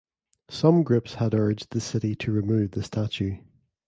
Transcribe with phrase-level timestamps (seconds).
[0.49, 3.37] Some groups had urged the City to remove the statue.